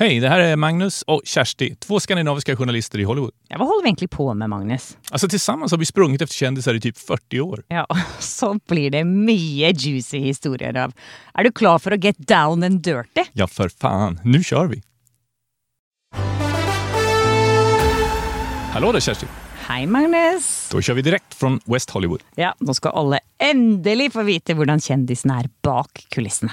Hej, 0.00 0.20
det 0.20 0.28
här 0.28 0.40
är 0.40 0.56
Magnus 0.56 1.02
och 1.02 1.22
Kersti, 1.24 1.74
två 1.74 2.00
skandinaviska 2.00 2.56
journalister 2.56 2.98
i 2.98 3.04
Hollywood. 3.04 3.30
Ja, 3.48 3.58
vad 3.58 3.68
håller 3.68 3.82
vi 3.82 3.88
egentligen 3.88 4.08
på 4.08 4.34
med, 4.34 4.50
Magnus? 4.50 4.96
Alltså 5.10 5.28
tillsammans 5.28 5.72
har 5.72 5.78
vi 5.78 5.86
sprungit 5.86 6.22
efter 6.22 6.34
kändisar 6.34 6.74
i 6.74 6.80
typ 6.80 6.98
40 6.98 7.40
år. 7.40 7.62
Ja, 7.68 7.86
så 8.18 8.58
blir 8.68 8.90
det 8.90 9.04
mycket 9.04 9.82
juicy 9.82 10.18
historier 10.18 10.76
av. 10.76 10.92
Är 11.34 11.44
du 11.44 11.52
klar 11.52 11.78
för 11.78 11.90
att 11.90 12.04
get 12.04 12.18
down 12.18 12.62
and 12.62 12.80
dirty? 12.82 13.24
Ja, 13.32 13.46
för 13.46 13.68
fan. 13.68 14.20
Nu 14.24 14.44
kör 14.44 14.66
vi! 14.66 14.82
Hallå 18.72 18.92
där 18.92 19.00
Kersti! 19.00 19.26
Hej 19.66 19.86
Magnus! 19.86 20.68
Då 20.72 20.80
kör 20.80 20.94
vi 20.94 21.02
direkt 21.02 21.34
från 21.34 21.60
West 21.64 21.90
Hollywood. 21.90 22.22
Ja, 22.34 22.54
då 22.58 22.74
ska 22.74 22.90
alla 22.90 23.18
äntligen 23.38 24.10
få 24.10 24.22
veta 24.22 24.52
hur 24.52 24.80
kändisen 24.80 25.30
är 25.30 25.48
bak 25.62 26.06
kulisserna. 26.08 26.52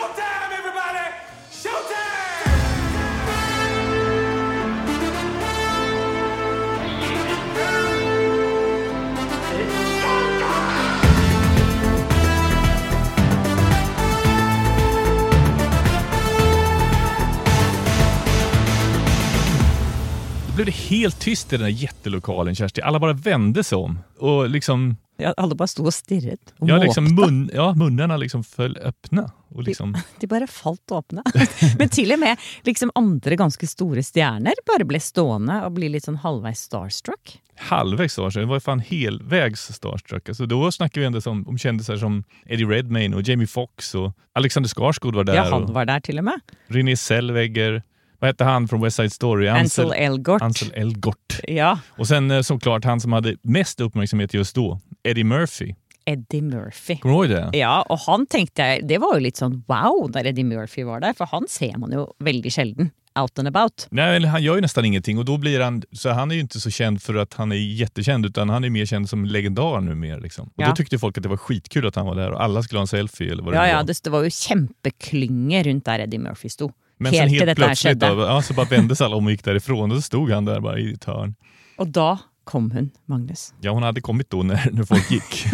blev 20.63 20.73
det 20.73 20.95
helt 20.95 21.19
tyst 21.19 21.53
i 21.53 21.57
den 21.57 21.63
där 21.63 21.71
jättelokalen 21.71 22.55
Kersti. 22.55 22.81
Alla 22.81 22.99
bara 22.99 23.13
vände 23.13 23.63
sig 23.63 23.75
om. 23.75 23.99
Och 24.19 24.49
liksom, 24.49 24.97
Ja, 25.17 25.33
alla 25.37 25.55
bara 25.55 25.67
stod 25.67 25.85
och 25.85 25.93
stirret 25.93 26.53
och 26.59 26.69
ja, 26.69 26.73
måpte. 26.73 26.85
liksom 26.85 27.15
mun, 27.15 27.49
ja, 27.53 27.73
munnarna 27.73 28.17
liksom 28.17 28.43
föll 28.43 28.77
öppna. 28.77 29.31
Och 29.49 29.63
liksom, 29.63 29.97
De 30.19 30.27
bara 30.27 30.47
falt 30.47 30.91
åpne. 30.91 31.23
Men 31.77 31.89
till 31.89 32.11
och 32.11 32.19
med 32.19 32.37
liksom 32.63 32.91
andre 32.95 33.35
ganske 33.35 33.67
store 33.67 34.03
stjerner 34.03 34.53
bare 34.67 34.85
ble 34.85 34.99
stående 34.99 35.69
bli 35.69 35.89
litt 35.89 36.05
sånn 36.05 36.17
halvveis 36.17 36.59
starstruck. 36.61 37.41
halvvägs 37.57 38.13
starstruck. 38.13 38.43
Det 38.43 38.49
var 38.49 38.59
fan 38.59 38.79
helvägs 38.79 39.73
starstruck. 39.73 40.29
Alltså 40.29 40.45
då 40.45 40.71
snackar 40.71 41.01
vi 41.01 41.07
ändå 41.07 41.19
om, 41.25 41.47
om 41.47 41.57
kändisar 41.57 41.97
som 41.97 42.23
Eddie 42.45 42.65
Redmayne 42.65 43.15
och 43.15 43.21
Jamie 43.21 43.47
Foxx 43.47 43.95
och 43.95 44.13
Alexander 44.33 44.69
Skarsgård 44.69 45.15
var 45.15 45.23
där. 45.23 45.35
Ja, 45.35 45.43
han 45.49 45.63
och 45.63 45.73
var 45.73 45.85
der 45.85 45.99
til 45.99 46.17
og 46.19 46.23
med. 46.23 46.39
Renée 46.67 46.95
Zellweger. 46.95 47.81
Vad 48.21 48.27
hette 48.29 48.43
han 48.43 48.67
från 48.67 48.81
West 48.81 48.95
Side 48.95 49.11
Story? 49.13 49.47
Ansel 49.47 49.91
Elgort. 49.91 50.41
Ansel 50.41 50.71
Elgort. 50.73 51.39
Ja, 51.47 51.79
Och 51.97 52.07
sen 52.07 52.31
eh, 52.31 52.41
såklart 52.41 52.85
han 52.85 52.99
som 52.99 53.13
hade 53.13 53.35
mest 53.41 53.81
uppmärksamhet 53.81 54.33
just 54.33 54.55
då, 54.55 54.79
Eddie 55.03 55.23
Murphy. 55.23 55.73
Eddie 56.05 56.41
Murphy. 56.41 56.97
Kommer 56.97 57.15
du 57.15 57.33
ihåg 57.35 57.51
det? 57.51 57.57
Ja, 57.57 57.85
og 57.89 57.99
han 58.07 58.25
tenkte 58.25 58.61
jeg 58.65 58.87
Det 58.89 58.97
var 58.97 59.13
jo 59.17 59.21
litt 59.21 59.37
sånn 59.37 59.59
wow 59.69 60.07
da 60.11 60.21
Eddie 60.25 60.43
Murphy 60.43 60.83
var 60.83 60.99
der, 61.01 61.13
for 61.17 61.29
han 61.31 61.45
ser 61.49 61.77
man 61.77 61.91
jo 61.93 62.07
veldig 62.19 62.51
sjelden 62.53 62.91
out 63.19 63.39
and 63.39 63.47
about. 63.47 63.87
Nej, 63.91 64.25
han 64.25 64.43
gör 64.43 64.55
ju 64.55 64.61
nästan 64.61 64.85
ingenting 64.85 65.17
och 65.17 65.25
då 65.25 65.37
blir 65.37 65.59
han, 65.59 65.83
så 65.91 66.09
han 66.09 66.31
är 66.31 66.35
ju 66.35 66.41
inte 66.41 66.59
så 66.59 66.69
känd 66.69 67.01
för 67.01 67.15
att 67.15 67.33
han 67.33 67.51
är 67.51 67.55
jättekänd 67.55 68.25
utan 68.25 68.49
han 68.49 68.63
är 68.63 68.69
mer 68.69 68.85
känd 68.85 69.09
som 69.09 69.25
legendar 69.25 69.81
nu 69.81 69.95
mer. 69.95 70.19
Liksom. 70.19 70.45
Och 70.47 70.53
Ja. 70.63 70.67
då 70.69 70.75
tyckte 70.75 70.99
folk 70.99 71.17
att 71.17 71.23
det 71.23 71.29
var 71.29 71.37
skitkul 71.37 71.87
att 71.87 71.95
han 71.95 72.05
var 72.05 72.15
där 72.15 72.31
och 72.31 72.43
alla 72.43 72.63
skulle 72.63 72.77
ha 72.79 72.81
en 72.83 72.87
selfie 72.87 73.31
eller 73.31 73.43
vad 73.43 73.53
det 73.53 73.57
Ja, 73.57 73.63
nu 73.63 73.69
ja, 73.69 73.77
var. 73.77 73.83
det, 74.03 74.09
var 74.09 74.23
jo 74.23 74.29
kjempeklynge 74.29 75.63
rundt 75.63 75.85
der 75.85 75.99
Eddie 75.99 76.17
Murphy 76.19 76.49
sto. 76.49 76.71
Men 77.01 77.11
sen 77.11 77.29
helt 77.29 77.45
dette 77.45 77.61
her 77.61 77.67
plötsligt 77.67 77.99
då, 77.99 78.05
ja, 78.05 78.41
så 78.41 78.53
bara 78.53 78.65
vändes 78.65 79.01
alla 79.01 79.15
om 79.15 79.25
och 79.25 79.31
gick 79.31 79.43
därifrån 79.43 79.91
och 79.91 79.97
så 79.97 80.01
stod 80.01 80.31
han 80.31 80.45
där 80.45 80.59
bara 80.59 80.79
i 80.79 80.93
ett 80.93 81.03
hörn. 81.03 81.35
Og 81.77 81.87
da 81.87 82.19
kom 82.43 82.71
hun, 82.71 82.91
Magnus. 83.05 83.53
Ja, 83.61 83.71
hon 83.71 83.83
hade 83.83 84.01
kommit 84.01 84.29
då 84.29 84.43
när, 84.43 84.69
när 84.71 84.83
folk 84.83 85.11
gick. 85.11 85.45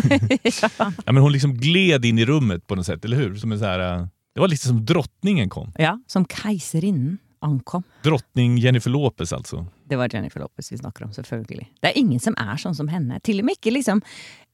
ja. 1.05 1.11
men 1.11 1.17
hon 1.17 1.31
liksom 1.31 1.53
gled 1.53 2.05
in 2.05 2.19
i 2.19 2.25
rummet 2.25 2.67
på 2.67 2.75
något 2.75 2.85
sätt, 2.85 3.05
eller 3.05 3.17
hur? 3.17 3.35
Som 3.35 3.51
en 3.51 3.59
så 3.59 3.65
här, 3.65 3.79
eh, 3.79 4.07
det 4.35 4.39
var 4.39 4.47
lite 4.47 4.67
som 4.67 4.85
drottningen 4.85 5.49
kom. 5.49 5.71
Ja, 5.77 5.99
som 6.07 6.25
keiserinnen 6.25 7.17
ankom. 7.39 7.83
Drottning 8.03 8.57
Jennifer 8.57 8.89
Lopez 8.89 9.33
alltså. 9.33 9.65
Det 9.89 9.95
var 9.95 10.09
Jennifer 10.13 10.39
Lopez 10.39 10.71
vi 10.71 10.77
snakker 10.77 11.05
om, 11.05 11.13
selvfølgelig. 11.13 11.71
Det 11.81 11.87
er 11.87 11.97
ingen 11.97 12.19
som 12.19 12.35
er 12.37 12.57
sånn 12.59 12.75
som 12.75 12.89
henne. 12.91 13.19
Til 13.23 13.39
og 13.39 13.47
med 13.47 13.57
ikke 13.57 13.71
liksom 13.71 14.01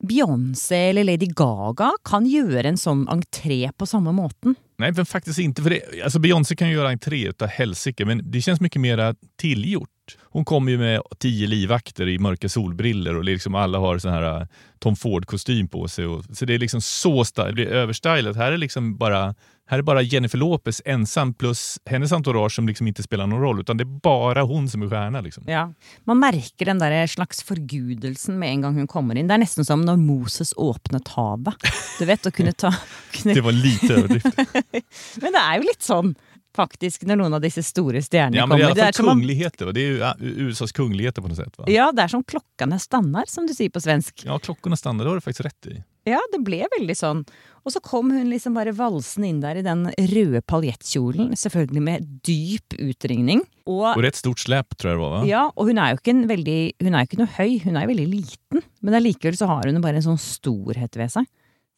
Beyoncé 0.03 0.89
eller 0.91 1.07
Lady 1.07 1.29
Gaga 1.31 1.93
kan 2.05 2.27
gjøre 2.29 2.67
en 2.73 2.77
sånn 2.77 3.07
entré 3.11 3.71
på 3.77 3.87
samme 3.89 4.13
måten. 4.13 4.55
Nej, 4.77 4.91
men 4.91 5.05
faktiskt 5.05 5.39
inte. 5.39 5.63
För 5.63 5.69
det, 5.69 6.03
alltså 6.03 6.19
Beyoncé 6.19 6.55
kan 6.55 6.69
ju 6.69 6.73
göra 6.73 6.89
entré 6.89 7.27
utav 7.27 7.47
helsike, 7.47 8.05
men 8.05 8.31
det 8.31 8.41
känns 8.41 8.61
mycket 8.61 8.81
mer 8.81 9.15
tillgjort. 9.37 9.89
Hon 10.21 10.45
kommer 10.45 10.71
ju 10.71 10.77
med 10.77 11.01
tio 11.19 11.47
livvakter 11.47 12.07
i 12.07 12.19
mörka 12.19 12.49
solbriller 12.49 13.15
och 13.15 13.23
liksom 13.23 13.55
alla 13.55 13.79
har 13.79 13.97
sån 13.97 14.11
här 14.11 14.41
äh, 14.41 14.47
Tom 14.79 14.95
Ford-kostym 14.95 15.67
på 15.67 15.87
sig. 15.87 16.05
Och, 16.05 16.23
så 16.33 16.45
det 16.45 16.53
är 16.53 16.59
liksom 16.59 16.81
så 16.81 17.23
det 17.35 17.53
blir 17.53 17.67
överstylat. 17.67 18.35
Här 18.35 18.51
är 18.51 18.57
liksom 18.57 18.97
bara 18.97 19.35
här 19.67 19.77
är 19.77 19.81
bara 19.81 20.01
Jennifer 20.01 20.37
Lopez 20.37 20.81
ensam 20.85 21.33
plus 21.33 21.79
hennes 21.85 22.11
entourage 22.11 22.55
som 22.55 22.67
liksom 22.67 22.87
inte 22.87 23.03
spelar 23.03 23.27
någon 23.27 23.41
roll, 23.41 23.59
utan 23.59 23.77
det 23.77 23.83
är 23.83 23.99
bara 23.99 24.43
hon 24.43 24.69
som 24.69 24.81
är 24.81 24.89
stjärna. 24.89 25.21
Liksom. 25.21 25.43
Ja. 25.47 25.73
Man 26.03 26.19
merker 26.19 26.65
den 26.65 26.79
der 26.79 27.07
slags 27.07 27.43
forgudelsen 27.43 28.39
med 28.39 28.49
en 28.49 28.61
gang 28.61 28.75
hun 28.75 28.87
kommer 28.87 29.15
inn. 29.15 29.27
Det 29.27 29.33
er 29.33 29.43
nesten 29.45 29.65
som 29.65 29.81
når 29.81 29.97
Moses 29.97 30.53
åpnet 30.57 31.07
havet. 31.15 31.55
Du 31.99 32.05
vet, 32.05 32.27
å 32.27 32.31
kunne 32.31 32.51
ta 32.51 32.73
kunne, 33.13 33.33
Det 33.39 33.41
var 33.41 33.51
lite 33.51 33.93
överdrift. 33.93 34.37
Men 35.21 35.31
det 35.31 35.41
er 35.41 35.57
jo 35.57 35.67
litt 35.69 35.83
sånn, 35.83 36.13
faktisk, 36.55 37.05
når 37.09 37.19
noen 37.23 37.37
av 37.37 37.41
disse 37.43 37.63
store 37.65 38.01
stjernene 38.03 38.37
Ja, 38.37 38.45
men 38.45 38.57
det 38.59 38.65
är 38.65 38.69
i 38.69 38.69
kommer. 38.69 38.75
Det 38.75 38.81
er 38.81 38.85
fall 38.85 38.93
som 38.93 39.07
om, 39.07 39.17
kungligheter. 39.17 39.71
Det 39.73 39.81
är 39.81 40.15
ju 40.19 40.47
USAs 40.49 40.71
kungligheter 40.71 41.21
på 41.21 41.27
något 41.27 41.37
sätt. 41.37 41.57
Va? 41.57 41.65
ja, 41.67 41.91
det 41.91 42.03
er 42.03 42.07
som 42.07 42.23
klokkene 42.23 42.79
stannar, 42.79 43.25
som 43.27 43.47
du 43.47 43.53
sier 43.53 43.69
på 43.69 43.81
svensk. 43.81 44.23
Ja, 44.25 44.39
klockorna 44.39 44.75
stannar, 44.75 45.05
det 45.05 45.09
har 45.09 45.15
du 45.15 45.21
faktiskt 45.21 45.45
rätt 45.45 45.67
i. 45.73 45.83
Ja, 46.03 46.19
det 46.33 46.41
ble 46.43 46.65
veldig 46.79 46.95
sånn. 46.99 47.23
Og 47.63 47.71
så 47.71 47.79
kom 47.79 48.09
hun 48.11 48.27
liksom 48.27 48.57
bare 48.57 48.73
valsende 48.75 49.29
inn 49.29 49.39
der 49.39 49.61
i 49.61 49.63
den 49.63 49.85
røde 50.11 50.41
paljettkjolen, 50.43 51.31
selvfølgelig 51.39 51.83
med 51.85 52.09
dyp 52.27 52.75
utringning. 52.75 53.45
Og, 53.65 53.95
Och 53.95 54.03
rätt 54.03 54.15
stort 54.15 54.39
släp 54.39 54.77
tror 54.77 54.91
jag 54.91 54.99
det 54.99 55.03
var. 55.03 55.11
Va? 55.11 55.25
ja, 55.25 55.43
og 55.55 55.69
hun 55.69 55.77
er 55.79 55.93
jo 55.93 56.01
ikke 56.01 56.11
en 56.11 56.25
veldig 56.27 56.73
Hun 56.83 56.95
er 56.95 57.05
ikke 57.07 57.19
noe 57.21 57.31
høy, 57.37 57.61
hun 57.63 57.77
er 57.77 57.85
jo 57.85 57.93
veldig 57.93 58.07
liten. 58.11 58.65
Men 58.81 58.97
allikevel 58.99 59.37
så 59.39 59.47
har 59.47 59.63
hun 59.63 59.79
bare 59.81 60.01
en 60.01 60.09
sånn 60.09 60.19
storhet 60.19 60.99
ved 60.99 61.13
seg. 61.15 61.29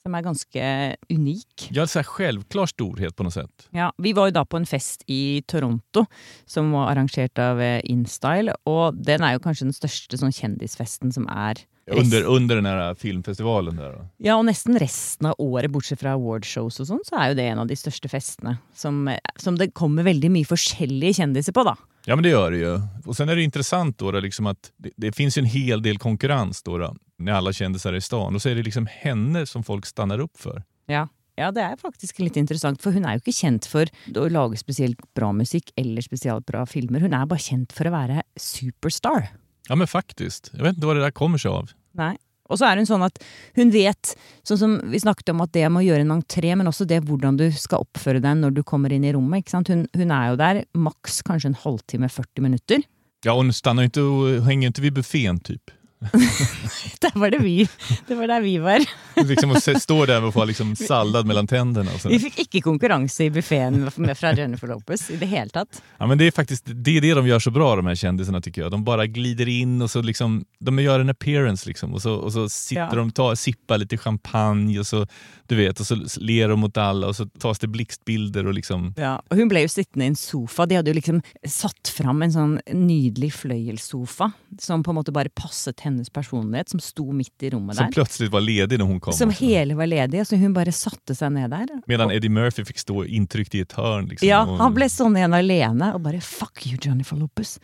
Som 0.05 0.13
er 0.16 0.21
ganske 0.21 0.95
unik. 1.09 1.69
Ja, 1.71 1.88
så 1.88 1.99
här 1.99 2.03
självklar 2.03 2.66
storhet 2.66 3.16
på 3.16 3.23
något 3.23 3.33
sätt. 3.33 3.67
Ja, 3.71 3.93
Vi 3.97 4.13
var 4.13 4.27
jo 4.27 4.31
da 4.31 4.45
på 4.45 4.57
en 4.57 4.66
fest 4.66 5.03
i 5.07 5.41
Toronto 5.47 6.05
som 6.45 6.71
var 6.71 6.91
arrangert 6.91 7.39
av 7.39 7.61
eh, 7.61 7.81
InStyle. 7.83 8.53
Og 8.69 8.94
den 9.05 9.23
er 9.25 9.33
jo 9.33 9.41
kanskje 9.41 9.65
den 9.65 9.73
største 9.73 10.19
sånn 10.21 10.31
kjendisfesten 10.35 11.13
som 11.15 11.25
er 11.27 11.63
Under, 11.91 12.23
under 12.23 12.55
den 12.55 12.65
här 12.65 12.95
filmfestivalen 12.95 13.75
där. 13.75 13.91
då. 13.94 14.05
Ja, 14.17 14.35
og 14.38 14.45
nesten 14.45 14.79
resten 14.79 15.27
av 15.27 15.35
året, 15.38 15.71
bortsett 15.71 15.99
fra 15.99 16.13
awardshows 16.13 16.79
og 16.79 16.88
sånn, 16.88 17.01
så 17.05 17.17
er 17.21 17.27
jo 17.29 17.35
det 17.38 17.44
en 17.49 17.59
av 17.59 17.67
de 17.67 17.75
største 17.75 18.09
festene 18.09 18.57
som, 18.73 19.09
som 19.38 19.57
det 19.57 19.71
kommer 19.73 20.03
veldig 20.03 20.31
mye 20.31 20.45
forskjellige 20.45 21.13
kjendiser 21.13 21.53
på, 21.53 21.63
da. 21.63 21.75
Ja 22.05 22.15
men 22.15 22.23
det 22.23 22.29
gör 22.29 22.51
det 22.51 22.57
ju. 22.57 22.81
Och 23.05 23.15
sen 23.17 23.29
är 23.29 23.35
det 23.35 23.44
intressant 23.44 23.97
då, 23.97 24.11
då 24.11 24.19
liksom 24.19 24.45
att 24.47 24.71
det, 24.77 24.89
det 24.97 25.11
finns 25.11 25.38
ju 25.38 25.39
en 25.39 25.45
hel 25.45 25.81
del 25.81 25.97
konkurrens 25.97 26.63
då, 26.63 26.77
då 26.77 26.95
när 27.17 27.33
alla 27.33 27.53
kändisar 27.53 27.93
är 27.93 27.97
i 27.97 28.01
stan. 28.01 28.35
Och 28.35 28.41
så 28.41 28.49
är 28.49 28.55
det 28.55 28.63
liksom 28.63 28.87
henne 28.91 29.45
som 29.45 29.63
folk 29.63 29.85
stannar 29.85 30.19
upp 30.19 30.37
för. 30.37 30.63
Ja. 30.85 31.07
ja, 31.35 31.51
det 31.51 31.62
er 31.62 31.79
faktisk 31.81 32.19
litt 32.19 32.38
interessant, 32.38 32.81
for 32.81 32.95
hun 32.95 33.06
er 33.06 33.17
jo 33.17 33.23
ikke 33.23 33.39
kjent 33.39 33.65
for 33.69 33.89
å 34.15 34.27
lage 34.29 34.59
spesielt 34.62 35.01
bra 35.17 35.31
musikk 35.33 35.71
eller 35.79 36.06
spesielt 36.06 36.45
bra 36.45 36.65
filmer. 36.69 37.01
Hun 37.01 37.15
er 37.15 37.25
bare 37.29 37.41
kjent 37.41 37.73
for 37.75 37.89
å 37.89 37.95
være 37.95 38.21
superstar. 38.38 39.31
Ja 39.69 39.75
men 39.75 39.88
faktiskt. 39.88 40.51
Jag 40.53 40.63
vet 40.63 40.75
inte 40.75 40.88
vad 40.88 40.95
det 40.95 41.01
där 41.07 41.12
kommer 41.12 41.38
sig 41.38 41.50
av. 41.50 41.71
Nei. 41.97 42.15
Og 42.45 42.59
så 42.62 42.67
er 42.69 42.77
hun 42.77 42.85
sånn 42.85 43.01
at 43.01 43.15
hun 43.56 43.71
vet, 43.73 44.11
sånn 44.45 44.59
som 44.61 44.73
vi 44.91 45.00
snakket 45.01 45.31
om 45.33 45.39
at 45.41 45.53
det 45.56 45.65
med 45.65 45.81
å 45.81 45.85
gjøre 45.88 46.06
en 46.06 46.13
entré, 46.19 46.51
men 46.53 46.69
også 46.69 46.85
det 46.85 47.00
hvordan 47.07 47.39
du 47.39 47.47
skal 47.57 47.81
oppføre 47.88 48.21
deg 48.21 48.38
når 48.38 48.59
du 48.59 48.61
kommer 48.61 48.94
inn 48.94 49.07
i 49.07 49.13
rommet. 49.15 49.41
ikke 49.41 49.56
sant? 49.56 49.71
Hun, 49.73 49.88
hun 49.97 50.13
er 50.13 50.27
jo 50.29 50.38
der 50.44 50.59
maks 50.77 51.23
kanskje 51.25 51.56
en 51.56 51.57
halvtime, 51.63 52.09
40 52.11 52.45
minutter. 52.45 52.85
Ja 53.25 53.33
hon 53.33 53.53
stannar 53.53 53.81
ju 53.81 53.85
inte 53.85 54.01
och 54.01 54.45
hänger 54.45 54.68
inte 54.68 54.81
vid 54.81 54.94
buffén 54.94 55.39
typ. 55.39 55.71
Der 57.01 57.19
var 57.19 57.30
det 57.31 57.39
vi. 57.39 57.68
Det 58.07 58.15
var 58.15 58.27
der 58.27 58.42
vi 58.42 58.57
var. 58.57 58.80
liksom 59.27 59.51
att 59.51 59.81
stå 59.81 60.06
där 60.06 60.24
och 60.24 60.33
få 60.33 60.45
liksom 60.45 60.75
sallad 60.75 61.25
mellan 61.25 61.47
tänderna. 61.47 61.92
Och. 61.92 62.12
Vi 62.12 62.19
fikk 62.19 62.39
ikke 62.39 62.62
konkurranse 62.62 63.24
i 63.25 63.30
buffeen 63.30 63.89
med 63.95 64.18
fra 64.18 64.33
Jennifer 64.33 64.68
Lopez 64.68 65.09
i 65.12 65.15
det 65.18 65.25
hele 65.25 65.50
tatt. 65.50 65.81
Ja, 65.97 66.07
men 66.07 66.18
det 66.18 66.27
är 66.27 66.31
faktiskt 66.31 66.63
det, 66.65 66.97
är 66.97 67.01
det 67.01 67.13
de 67.13 67.27
gör 67.27 67.39
så 67.39 67.51
bra 67.51 67.75
de 67.75 67.86
här 67.86 67.95
kändisarna 67.95 68.42
tycker 68.42 68.62
jag. 68.62 68.71
De 68.71 68.83
bara 68.83 69.06
glider 69.07 69.47
in 69.47 69.81
och 69.81 69.92
så 69.92 70.01
liksom, 70.01 70.45
de 70.59 70.80
gör 70.80 71.00
en 71.00 71.09
appearance 71.09 71.68
liksom 71.68 71.94
och 71.94 72.01
så, 72.01 72.13
och 72.13 72.33
så 72.33 72.50
sitter 72.50 72.81
Ja. 72.81 72.95
de 72.95 73.12
tar, 73.12 73.36
sippar 73.36 73.77
lite 73.77 73.97
champagne 73.97 74.80
och 74.80 74.88
så, 74.88 75.07
du 75.47 75.56
vet, 75.56 75.80
och 75.80 75.86
så 75.88 75.95
ler 76.18 76.50
de 76.50 76.59
mot 76.59 76.77
alla 76.77 77.07
och 77.07 77.15
så 77.15 77.25
tas 77.25 77.59
det 77.59 77.68
blixtbilder 77.68 78.47
och 78.47 78.53
liksom 78.53 78.94
Ja, 78.97 79.21
og 79.30 79.38
hun 79.38 79.47
ble 79.50 79.62
jo 79.65 79.69
sittende 79.71 80.06
i 80.06 80.07
en 80.07 80.15
sofa. 80.15 80.65
De 80.65 80.75
hadde 80.75 80.92
jo 80.92 80.95
liksom 81.00 81.21
satt 81.47 81.88
fram 81.88 82.21
en 82.21 82.31
sånn 82.33 82.59
nydelig 82.74 83.31
fløyelssofa 83.33 84.31
som 84.59 84.83
på 84.83 84.94
måte 84.94 85.12
bare 85.15 85.30
passet 85.30 85.80
hennes 85.85 86.09
personlighet, 86.09 86.69
som 86.73 86.81
sto 86.83 87.05
midt 87.13 87.43
i 87.45 87.49
rommet 87.53 87.77
som 87.77 87.85
der. 87.85 87.91
plötsligt 87.91 88.31
var 88.31 88.41
ledig 88.41 88.79
när 88.79 88.85
hon 88.85 88.99
kom. 88.99 89.13
Som 89.13 89.29
och 89.29 89.35
så. 89.35 89.45
hele 89.45 89.75
var 89.75 89.87
ledig, 89.87 90.27
så 90.27 90.35
hun 90.35 90.53
bare 90.53 90.71
satte 90.71 91.15
seg 91.15 91.31
ned 91.31 91.49
der. 91.53 91.67
Medan 91.87 92.11
Eddie 92.11 92.29
Murphy 92.29 92.65
fick 92.65 92.79
stå 92.79 93.05
intryckt 93.05 93.55
i 93.55 93.61
ett 93.61 93.71
hörn. 93.71 94.05
Liksom, 94.05 94.27
Ja, 94.27 94.41
och, 94.45 94.57
han 94.57 94.73
ble 94.73 94.89
stående 94.89 95.19
igjen 95.19 95.33
alene 95.33 95.93
og 95.93 96.01
bare 96.01 96.21
'fuck 96.21 96.65
you, 96.67 96.77
Jennifer 96.81 97.15
Lopez'. 97.17 97.59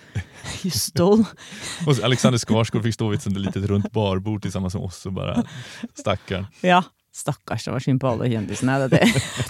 You 0.64 0.72
stole. 0.72 1.26
och 1.88 2.04
Alexander 2.04 2.40
Skarsgård 2.40 2.84
fick 2.84 2.94
stå 2.94 3.10
vid 3.10 3.20
ett 3.20 3.38
litet 3.38 3.66
runt 3.66 3.92
barbord 3.92 4.42
tillsammans 4.42 4.74
med 4.74 4.84
oss 4.84 5.06
och 5.06 5.14
bara 5.14 5.44
stackarn. 5.96 6.46
Ja, 6.62 6.84
stakkars, 7.14 7.66
det 7.66 7.72
var 7.72 7.80
synd 7.80 8.02
på 8.02 8.16
kjendisene. 8.26 8.88
Det, 8.88 9.04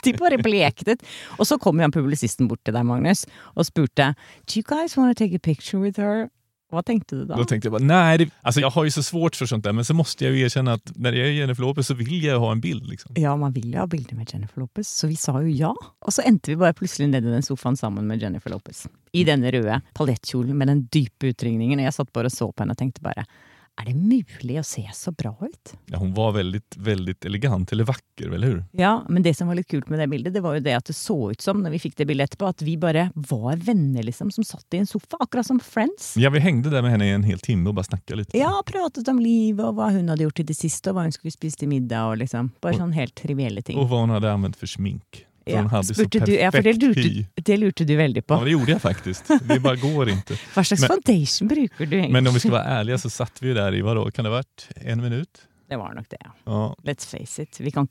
de 0.03 0.13
bare 0.17 0.37
bleknet. 0.41 1.03
Og 1.37 1.47
så 1.47 1.57
kom 1.61 1.79
han 1.79 1.91
publisisten 1.93 2.47
bort 2.47 2.63
til 2.65 2.73
deg, 2.73 2.85
Magnus, 2.85 3.25
og 3.55 3.65
spurte 3.65 4.13
Do 4.47 4.57
you 4.57 4.63
guys 4.63 4.97
want 4.97 5.17
to 5.17 5.23
take 5.23 5.35
a 5.35 5.39
picture 5.39 5.81
with 5.81 5.99
her? 6.01 6.29
Hva 6.71 6.81
tenkte 6.87 7.15
du 7.15 7.25
da? 7.25 7.35
Då 7.35 7.45
tänkte 7.45 7.65
jag 7.67 7.73
bara, 7.73 7.83
nej, 7.83 8.17
det, 8.17 8.29
alltså 8.41 8.61
jag 8.61 8.69
har 8.69 8.83
ju 8.83 8.91
så 8.91 9.03
svårt 9.03 9.35
för 9.35 9.45
sånt 9.45 9.63
där, 9.63 9.71
men 9.71 9.85
så 9.85 9.93
måste 9.93 10.25
jag 10.25 10.33
ju 10.35 10.45
erkänna 10.45 10.73
att 10.73 10.91
när 10.95 11.13
jag 11.13 11.27
är 11.27 11.31
Jennifer 11.31 11.61
Lopez 11.61 11.87
så 11.87 11.93
vill 11.93 12.23
jag 12.23 12.39
ha 12.39 12.51
en 12.51 12.61
bild. 12.61 12.87
Liksom. 12.87 13.11
Ja, 13.15 13.35
man 13.35 13.51
vil 13.53 13.73
jo 13.73 13.79
ha 13.79 13.87
bilder 13.87 14.15
med 14.15 14.29
Jennifer 14.33 14.61
Lopez, 14.61 14.87
så 14.87 15.07
vi 15.07 15.15
sa 15.15 15.41
jo 15.41 15.47
ja. 15.47 15.75
Og 15.99 16.13
så 16.13 16.21
endte 16.21 16.51
vi 16.51 16.55
bare 16.55 16.73
plutselig 16.73 17.09
ned 17.11 17.27
i 17.27 17.31
den 17.31 17.43
sofaen 17.43 17.77
sammen 17.77 18.07
med 18.07 18.21
Jennifer 18.21 18.49
Lopez. 18.49 18.87
I 19.11 19.23
denne 19.27 19.51
røde 19.51 19.81
paljettkjolen 19.93 20.57
med 20.57 20.67
den 20.67 20.85
dype 20.93 21.33
utringningen. 21.33 21.79
Jeg 21.83 21.93
satt 21.93 22.13
bare 22.13 22.31
og 22.31 22.35
så 22.35 22.51
på 22.51 22.63
henne 22.63 22.77
og 22.77 22.79
tenkte 22.79 23.03
bare 23.03 23.25
Er 23.79 23.85
det 23.87 23.93
mulig 23.95 24.59
å 24.59 24.63
se 24.67 24.83
så 24.93 25.11
bra 25.15 25.31
ut? 25.41 25.73
Ja, 25.89 25.97
hon 25.97 26.13
var 26.13 26.31
väldigt, 26.35 26.75
väldigt 26.77 27.25
elegant, 27.25 27.71
eller 27.71 27.83
vacker, 27.83 28.27
eller 28.29 28.47
hur? 28.47 28.63
Ja, 28.71 29.05
men 29.09 29.23
det 29.23 29.33
som 29.33 29.47
var 29.47 29.55
litt 29.55 29.67
kult 29.71 29.89
med 29.89 29.99
det 29.99 30.07
bildet, 30.11 30.33
det 30.33 30.41
var 30.43 30.57
jo 30.57 30.61
det 30.65 30.75
at 30.77 30.85
det 30.85 30.93
så 30.93 31.31
ut 31.31 31.41
som, 31.41 31.63
når 31.63 31.73
vi 31.77 31.79
fikk 31.79 31.95
det 31.97 32.05
bildet 32.05 32.29
etterpå, 32.29 32.51
at 32.51 32.61
vi 32.61 32.75
bare 32.77 33.07
var 33.15 33.55
venner, 33.57 34.03
liksom, 34.03 34.29
som 34.31 34.43
satt 34.45 34.77
i 34.77 34.83
en 34.83 34.87
sofa. 34.87 35.17
Akkurat 35.19 35.47
som 35.47 35.59
Friends. 35.59 36.13
Ja, 36.17 36.29
vi 36.29 36.39
hängde 36.39 36.69
där 36.69 36.81
med 36.81 36.91
henne 36.91 37.07
i 37.07 37.09
en 37.09 37.23
hel 37.23 37.39
timme 37.39 37.69
och 37.69 37.75
bara 37.75 37.83
snackade 37.83 38.17
lite. 38.17 38.37
Ja, 38.37 38.63
pratet 38.65 39.07
om 39.07 39.19
livet 39.19 39.65
og 39.65 39.79
hva 39.79 39.89
hun 39.95 40.09
hadde 40.09 40.23
gjort 40.27 40.39
i 40.39 40.47
det 40.51 40.57
siste, 40.59 40.91
og 40.91 40.99
hva 40.99 41.07
hun 41.07 41.15
skulle 41.15 41.31
spise 41.31 41.63
til 41.63 41.71
middag, 41.71 42.05
og 42.11 42.21
liksom 42.21 42.51
bare 42.61 42.77
sånn 42.77 42.93
helt 42.93 43.15
trivielle 43.15 43.61
ting. 43.61 43.79
Och 43.79 43.89
vad 43.89 43.99
hon 43.99 44.09
hade 44.09 44.31
använt 44.31 44.55
för 44.55 44.67
smink. 44.67 45.25
För 45.43 45.51
Ja, 45.51 45.57
hon 45.57 45.69
hade 45.69 45.83
så 45.83 45.93
spurte 45.93 46.19
perfekt 46.19 46.25
du, 46.25 46.39
ja, 46.39 46.51
for 46.51 46.61
det 46.61 46.73
lurte, 46.73 47.25
det 47.35 47.57
lurte 47.57 47.83
du 47.83 47.95
veldig 47.95 48.25
på. 48.27 48.33
Ja, 48.33 48.43
det 48.43 48.51
gjorde 48.51 48.71
jag 48.71 48.81
faktiskt. 48.81 49.31
Det 49.43 49.59
bara 49.59 49.75
går 49.75 50.09
inte. 50.09 50.33
Hva 50.55 50.63
slags 50.63 50.87
foundation 50.87 51.47
bruker 51.47 51.85
du 51.85 51.95
egentlig? 51.95 52.11
Men 52.11 52.27
om 52.27 52.33
vi 52.33 52.39
ska 52.39 52.51
vara 52.51 52.63
ärliga 52.63 52.97
så 52.97 53.09
satt 53.09 53.41
vi 53.41 53.47
ju 53.47 53.53
där 53.53 53.75
i, 53.75 53.81
vadå, 53.81 54.11
kan 54.11 54.25
det 54.25 54.29
ha 54.29 54.37
varit 54.37 54.69
en 54.75 55.01
minut? 55.01 55.47
Det 55.71 55.77
var 55.77 55.93
nok 55.93 56.09
det, 56.09 56.17
ja. 56.19 56.31
Ja, 56.43 56.75
Let's 56.83 57.07
face 57.07 57.43
it, 57.43 57.59
vi 57.59 57.71
kan 57.71 57.87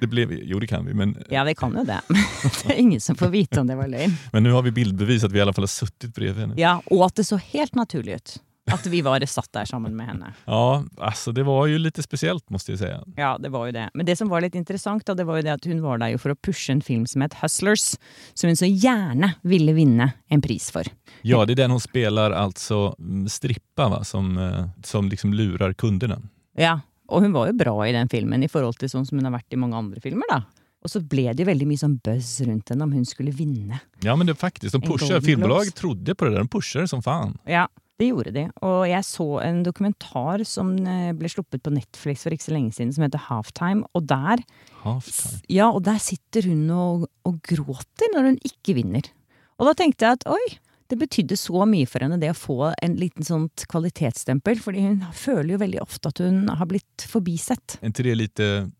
det 0.00 0.06
blev, 0.06 0.32
jo 0.32 0.58
det 0.58 0.66
kan 0.66 0.86
vi, 0.86 0.94
men, 0.94 1.16
Ja, 1.28 1.44
vi 1.44 1.54
kan 1.54 1.76
jo 1.76 1.84
det. 1.84 2.00
det 2.64 2.72
er 2.72 2.78
ingen 2.78 3.00
som 3.00 3.16
får 3.16 3.28
vite 3.28 3.60
om 3.60 3.66
det 3.66 3.76
var 3.76 3.86
løgn. 3.86 4.16
men 4.32 4.42
nu 4.42 4.50
har 4.50 4.62
vi 4.62 4.70
bildbevis 4.70 5.24
att 5.24 5.32
vi 5.32 5.38
i 5.38 5.42
alla 5.42 5.52
fall 5.52 5.62
har 5.62 5.68
suttit 5.68 6.14
bredvid 6.14 6.40
henne. 6.40 6.54
Ja, 6.56 6.80
og 6.86 7.04
at 7.06 7.14
det 7.16 7.24
så 7.24 7.36
helt 7.36 7.74
naturlig 7.74 8.14
ut. 8.14 8.38
At 8.70 8.86
vi 8.86 9.00
var 9.02 9.24
satt 9.26 9.52
der 9.52 9.64
sammen 9.64 9.96
med 9.96 10.06
henne. 10.06 10.34
Ja, 10.44 10.84
alltså 10.96 11.32
det 11.32 11.42
var 11.42 11.66
ju 11.66 11.78
lite 11.78 12.02
speciellt 12.02 12.50
måste 12.50 12.72
jag 12.72 12.78
säga. 12.78 13.04
Ja, 13.16 13.38
det 13.38 13.48
var 13.48 13.66
jo 13.66 13.72
det. 13.72 13.90
Men 13.94 14.06
det 14.06 14.16
som 14.16 14.28
var 14.28 14.40
litt 14.40 14.54
interessant, 14.54 15.06
da, 15.06 15.14
det 15.14 15.24
var 15.24 15.36
jo 15.36 15.42
det 15.42 15.52
at 15.52 15.66
hun 15.66 15.82
var 15.82 15.98
jo 16.08 16.18
for 16.18 16.34
å 16.34 16.38
pushe 16.38 16.72
en 16.72 16.82
film 16.82 17.06
som 17.06 17.24
het 17.26 17.34
Hustlers, 17.42 17.96
som 18.34 18.48
hun 18.48 18.56
så 18.56 18.68
gjerne 18.70 19.34
ville 19.42 19.74
vinne 19.74 20.12
en 20.28 20.42
pris 20.42 20.70
for. 20.70 20.86
Ja, 21.22 21.44
det 21.44 21.52
är 21.52 21.56
den 21.56 21.70
hon 21.70 21.80
spelar 21.80 22.30
alltså 22.30 22.94
mm, 22.98 23.28
strippa 23.28 23.88
va? 23.88 24.04
som, 24.04 24.38
eh, 24.38 24.64
som 24.84 25.08
liksom 25.08 25.34
lurar 25.34 25.72
kunderna. 25.72 26.22
Ja, 26.56 26.80
og 27.08 27.22
hun 27.22 27.32
var 27.32 27.50
jo 27.50 27.52
bra 27.58 27.88
i 27.88 27.92
den 27.92 28.08
filmen 28.08 28.42
i 28.42 28.48
forhold 28.48 28.78
til 28.78 28.90
sånn 28.90 29.06
som 29.06 29.18
hun 29.18 29.26
har 29.26 29.34
vært 29.34 29.52
i 29.52 29.60
mange 29.60 29.76
andre 29.76 30.00
filmer, 30.00 30.28
da. 30.30 30.42
Og 30.82 30.90
så 30.90 30.98
ble 31.00 31.30
det 31.38 31.46
veldig 31.46 31.66
mye 31.70 31.78
sånn 31.78 31.98
buzz 32.02 32.40
rundt 32.46 32.72
henne 32.72 32.86
om 32.88 32.94
hun 32.94 33.04
skulle 33.06 33.30
vinne. 33.34 33.78
Ja 34.02 34.16
men 34.18 34.26
det 34.26 34.34
faktiskt, 34.34 34.74
de 34.74 34.80
En 34.82 34.88
pushar, 34.88 35.06
Golden 35.06 35.22
filmbolag 35.22 35.68
Globes. 35.68 35.74
trodde 35.78 36.14
på 36.14 36.24
det 36.24 36.30
där, 36.30 36.38
de 36.38 36.48
pushade 36.48 36.88
som 36.88 37.02
fan. 37.02 37.38
Ja, 37.46 37.68
det 38.00 38.08
gjorde 38.08 38.32
de. 38.34 38.46
Og 38.66 38.82
jeg 38.88 39.06
så 39.06 39.26
en 39.44 39.62
dokumentar 39.66 40.42
som 40.48 40.72
eh, 40.80 41.12
ble 41.16 41.30
sluppet 41.30 41.62
på 41.64 41.72
Netflix 41.74 42.24
for 42.24 42.34
ikke 42.34 42.48
så 42.48 42.54
lenge 42.56 42.74
siden, 42.76 42.92
som 42.94 43.04
heter 43.06 43.26
Halftime. 43.28 43.86
Og 43.96 44.06
der, 44.10 44.42
Halftime. 44.82 45.42
ja, 45.52 45.68
og 45.70 45.84
der 45.86 46.00
sitter 46.02 46.48
hun 46.50 46.64
og, 46.74 47.08
og 47.28 47.38
gråter 47.46 48.12
når 48.14 48.32
hun 48.32 48.38
ikke 48.48 48.76
vinner. 48.80 49.12
Og 49.60 49.68
da 49.68 49.76
tenkte 49.78 50.08
jeg 50.08 50.18
at 50.18 50.28
oi, 50.32 50.44
det 50.92 50.98
betydde 51.00 51.38
så 51.40 51.64
mye 51.68 51.88
for 51.88 52.04
henne 52.04 52.18
det 52.20 52.32
å 52.32 52.36
få 52.36 52.58
en 52.74 52.96
liten 53.00 53.24
sånt 53.24 53.64
kvalitetsstempel. 53.70 54.58
Fordi 54.60 54.82
hun 54.84 54.98
føler 55.16 55.54
jo 55.54 55.62
veldig 55.62 55.80
ofte 55.84 56.10
at 56.12 56.20
hun 56.24 56.46
har 56.50 56.68
blitt 56.68 57.06
forbisett. 57.08 57.78
Är 57.80 57.86
inte 57.86 58.02
det 58.02 58.14
lite, 58.14 58.70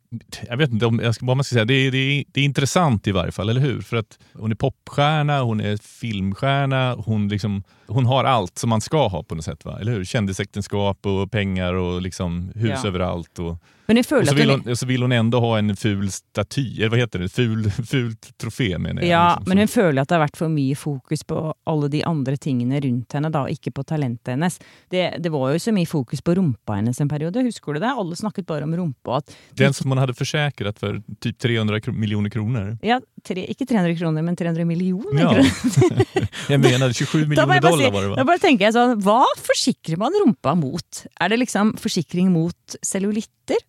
jag 0.48 0.56
vet 0.56 0.70
inte 0.70 0.86
om, 0.86 1.00
jag 1.04 1.14
ska, 1.14 1.26
vad 1.26 1.36
man 1.36 1.44
ska 1.44 1.54
säga, 1.54 1.64
det 1.64 1.74
är, 1.74 1.90
det, 1.90 1.98
är, 1.98 2.24
det 2.32 2.40
är 2.40 2.44
intressant 2.44 3.06
i 3.06 3.12
varje 3.12 3.32
fall, 3.32 3.48
eller 3.48 3.60
hur? 3.60 3.80
För 3.80 3.96
att 3.96 4.18
hon 4.34 4.50
är 4.50 4.54
popstjärna, 4.54 5.42
hon 5.42 5.60
är 5.60 5.76
filmstjärna, 5.76 6.94
hon, 6.94 7.28
liksom, 7.28 7.62
hon 7.86 8.06
har 8.06 8.24
allt 8.24 8.58
som 8.58 8.70
man 8.70 8.80
ska 8.80 9.08
ha 9.08 9.22
på 9.22 9.34
något 9.34 9.44
sätt, 9.44 9.64
va? 9.64 9.78
eller 9.80 9.92
hur? 9.92 10.04
Kändisäktenskap 10.04 11.06
och 11.06 11.30
pengar 11.30 11.74
och 11.74 12.02
liksom 12.02 12.52
hus 12.54 12.80
Ja. 12.82 12.88
överallt. 12.88 13.38
Och, 13.38 13.56
Men 13.86 13.96
hun 13.96 14.00
och 14.00 14.06
føler 14.06 14.26
så, 14.26 14.34
vill 14.34 14.50
hon, 14.50 14.76
så 14.76 14.86
vill 14.86 15.02
hon 15.02 15.12
ändå 15.12 15.40
ha 15.40 15.58
en 15.58 15.76
ful 15.76 16.10
staty, 16.10 16.76
eller 16.78 16.88
vad 16.88 16.98
heter 16.98 17.18
det? 17.18 17.28
Ful, 17.28 17.70
fult 17.70 18.38
trofé 18.38 18.78
menar 18.78 19.02
jag. 19.02 19.10
Ja, 19.10 19.28
liksom, 19.28 19.44
men 19.46 19.52
som- 19.52 19.58
hun 19.58 19.68
føler 19.68 20.02
at 20.02 20.08
det 20.08 20.14
har 20.14 20.22
vært 20.26 20.36
for 20.36 20.48
mye 20.48 20.76
fokus 20.76 21.24
på 21.24 21.54
alle 21.66 21.88
de 21.88 22.02
andre 22.04 22.36
tingene 22.36 22.80
rundt 22.80 23.12
henne, 23.12 23.30
da, 23.32 23.42
ikke 23.48 23.70
på 23.74 23.82
talentet 23.84 24.28
hennes. 24.36 24.60
Det, 24.90 25.16
det 25.18 25.30
var 25.34 25.52
jo 25.52 25.58
så 25.58 25.72
mye 25.72 25.86
fokus 25.86 26.20
på 26.22 26.34
rumpa 26.34 26.74
hennes 26.78 27.00
en 27.00 27.08
periode, 27.08 27.42
husker 27.42 27.72
du 27.74 27.80
det? 27.80 27.90
Alle 27.90 28.16
snakket 28.16 28.46
bare 28.46 28.64
om 28.64 28.76
rumpa. 28.76 29.20
Den 29.50 29.72
som 29.74 29.90
hon 29.90 29.98
hade 29.98 30.14
försäkrat 30.14 30.78
för 30.78 31.02
typ 31.20 31.38
300 31.38 31.80
kro- 31.80 31.92
miljoner 31.92 32.30
kronor. 32.30 32.78
ja, 32.82 33.00
tre, 33.28 33.44
ikke 33.48 33.66
300 33.70 33.96
kroner, 33.98 34.22
men 34.26 34.36
300 34.36 34.64
millioner 34.68 35.20
Ja. 35.22 35.30
kroner. 35.32 36.28
jag 36.48 36.60
menar 36.60 36.92
27 36.92 37.24
Da, 37.34 37.46
må 37.46 37.52
miljoner 37.54 37.60
dollar 37.70 37.90
var 37.90 38.02
det 38.02 38.08
va? 38.16 38.24
bare 38.24 38.38
tenker 38.42 38.64
jeg 38.68 38.74
sånn, 38.74 38.96
Hva 39.02 39.24
forsikrer 39.38 39.96
man 40.00 40.12
rumpa 40.24 40.54
mot? 40.58 41.04
Er 41.20 41.28
det 41.32 41.38
liksom 41.42 41.76
forsikring 41.80 42.32
mot 42.32 42.76
cellulitter? 42.82 43.60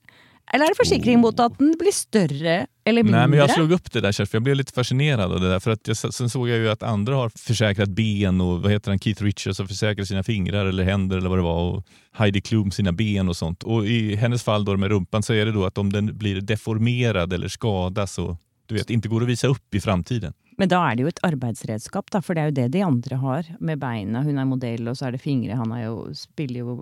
Eller 0.54 0.66
er 0.68 0.74
det 0.74 0.78
forsikring 0.78 1.18
mot 1.24 1.40
at 1.40 1.56
den 1.58 1.72
blir 1.80 1.94
større 1.96 2.66
eller 2.86 3.04
mindre? 3.04 3.20
Nej, 3.20 3.28
men 3.30 3.40
jag 3.40 3.52
slog 3.56 3.72
upp 3.72 3.92
det 3.94 4.02
där 4.02 4.12
Kerstin, 4.12 4.28
för 4.28 4.36
jag 4.38 4.44
blev 4.44 4.56
lite 4.56 4.74
fascinerad 4.74 5.32
av 5.32 5.40
det 5.42 5.50
där. 5.50 5.60
För 5.60 5.72
att 5.72 5.88
jag, 5.88 5.98
sen 5.98 6.30
såg 6.30 6.50
jag 6.50 6.58
ju 6.58 6.70
att 6.70 6.84
andra 6.84 7.16
har 7.16 7.30
försäkrat 7.36 7.90
ben 7.90 8.42
och 8.42 8.62
vad 8.62 8.72
heter 8.72 8.92
han, 8.92 9.00
Keith 9.00 9.24
Richards 9.24 9.60
har 9.60 9.66
försäkrat 9.66 10.08
sina 10.08 10.24
fingrar 10.24 10.66
eller 10.66 10.84
händer 10.84 11.18
eller 11.18 11.30
vad 11.30 11.38
det 11.38 11.44
var. 11.44 11.62
Och 11.74 11.84
Heidi 12.14 12.42
Klum 12.42 12.72
sina 12.72 12.92
ben 12.92 13.30
och 13.30 13.38
sånt. 13.38 13.64
Och 13.64 13.86
i 13.88 14.16
hennes 14.16 14.44
fall 14.44 14.66
då 14.66 14.78
med 14.78 14.90
rumpan 14.90 15.24
så 15.24 15.34
är 15.34 15.46
det 15.46 15.52
då 15.52 15.66
att 15.66 15.78
om 15.78 15.92
den 15.94 16.18
blir 16.18 16.42
deformerad 16.42 17.34
eller 17.34 17.48
skadas 17.48 18.20
och 18.20 18.38
du 18.74 18.80
vet, 18.82 18.90
inte 18.90 19.08
går 19.10 19.22
att 19.24 19.30
visa 19.30 19.48
upp 19.48 19.76
i 19.76 19.80
framtiden. 19.80 20.34
Men 20.58 20.70
da 20.70 20.84
er 20.92 20.96
det 20.98 21.06
jo 21.06 21.10
et 21.10 21.22
arbeidsredskap, 21.26 22.12
da, 22.14 22.22
for 22.22 22.38
det 22.38 22.44
er 22.44 22.52
jo 22.52 22.56
det 22.60 22.68
de 22.76 22.84
andre 22.86 23.18
har 23.18 23.48
med 23.60 23.80
beina. 23.82 24.22
Hun 24.26 24.38
er 24.38 24.46
modell, 24.46 24.88
og 24.92 24.98
så 24.98 25.08
er 25.08 25.16
det 25.16 25.22
fingre. 25.24 25.58
Han 25.58 25.72
er 25.74 25.88
jo, 25.88 25.96
spiller 26.18 26.62
jo 26.62 26.76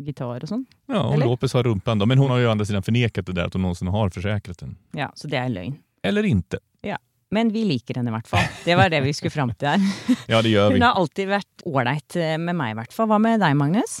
gitar 0.00 0.42
og 0.42 0.48
sånn. 0.50 0.64
Ja, 0.88 1.00
och 1.06 1.14
Eller? 1.14 1.26
Lopez 1.26 1.52
har 1.52 1.62
rumpan 1.62 1.98
då. 1.98 2.06
Men 2.06 2.18
hon 2.18 2.30
har 2.30 2.38
ju 2.38 2.46
å 2.46 2.50
andra 2.50 2.64
sidan 2.64 2.82
förnekat 2.82 3.26
det 3.26 3.32
där 3.32 3.44
att 3.44 3.52
hon 3.52 3.62
någonsin 3.62 3.88
har 3.88 4.10
försäkrat 4.10 4.58
den. 4.58 4.76
Ja, 4.92 5.12
Så 5.14 5.28
det 5.28 5.36
er 5.38 5.48
løgn. 5.48 5.78
Eller 6.02 6.22
inte. 6.22 6.58
Ja. 6.82 6.98
Men 7.30 7.52
vi 7.52 7.64
liker 7.64 7.94
henne 7.94 8.10
i 8.10 8.14
hvert 8.14 8.28
fall. 8.28 8.44
Det 8.64 8.76
var 8.76 8.90
det 8.90 9.00
vi 9.00 9.12
skulle 9.12 9.30
fram 9.30 9.54
til 9.54 9.68
her. 9.68 9.80
Ja, 10.28 10.42
det 10.42 10.48
gör 10.48 10.68
vi. 10.68 10.74
Hun 10.74 10.82
har 10.82 10.92
alltid 11.00 11.28
vært 11.28 11.64
ålreit 11.64 12.14
med 12.38 12.54
meg, 12.56 12.70
i 12.74 12.78
hvert 12.82 12.92
fall. 12.92 13.08
Hva 13.08 13.18
med 13.18 13.40
deg, 13.40 13.56
Magnus? 13.56 14.00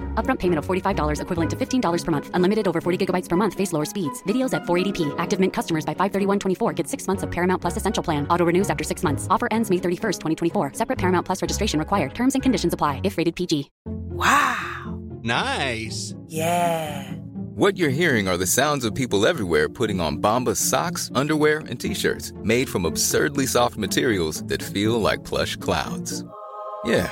Upfront 0.13 0.37
payment 0.37 0.59
of 0.59 0.67
$45 0.67 1.21
equivalent 1.23 1.49
to 1.49 1.55
$15 1.55 2.05
per 2.05 2.11
month. 2.11 2.29
Unlimited 2.35 2.67
over 2.67 2.81
40 2.81 3.03
gigabytes 3.03 3.27
per 3.27 3.35
month. 3.35 3.55
Face 3.55 3.73
lower 3.73 3.85
speeds. 3.85 4.21
Videos 4.27 4.53
at 4.53 4.65
480p. 4.65 5.15
Active 5.17 5.39
Mint 5.39 5.53
customers 5.53 5.83
by 5.87 5.95
531.24 5.95 6.75
get 6.75 6.87
six 6.87 7.07
months 7.07 7.23
of 7.23 7.31
Paramount 7.31 7.61
Plus 7.63 7.77
Essential 7.77 8.03
Plan. 8.03 8.27
Auto 8.27 8.45
renews 8.45 8.69
after 8.69 8.83
six 8.83 9.01
months. 9.01 9.25
Offer 9.31 9.47
ends 9.49 9.71
May 9.71 9.77
31st, 9.77 10.19
2024. 10.19 10.73
Separate 10.75 10.99
Paramount 10.99 11.25
Plus 11.25 11.41
registration 11.41 11.79
required. 11.79 12.13
Terms 12.13 12.35
and 12.35 12.43
conditions 12.43 12.73
apply 12.73 13.01
if 13.03 13.17
rated 13.17 13.35
PG. 13.35 13.71
Wow. 13.85 15.01
Nice. 15.23 16.13
Yeah. 16.27 17.11
What 17.55 17.77
you're 17.77 17.89
hearing 17.89 18.27
are 18.29 18.37
the 18.37 18.47
sounds 18.47 18.85
of 18.85 18.95
people 18.95 19.27
everywhere 19.27 19.67
putting 19.67 19.99
on 19.99 20.17
Bombas 20.19 20.55
socks, 20.55 21.11
underwear, 21.13 21.59
and 21.69 21.79
t-shirts 21.79 22.31
made 22.43 22.69
from 22.69 22.85
absurdly 22.85 23.45
soft 23.45 23.77
materials 23.77 24.41
that 24.45 24.63
feel 24.63 24.99
like 24.99 25.25
plush 25.25 25.57
clouds. 25.57 26.23
Yeah, 26.85 27.11